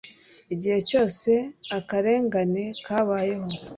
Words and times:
Igihe 0.53 0.79
cyose 0.89 1.31
akarengane 1.77 2.63
kabayeho, 2.85 3.47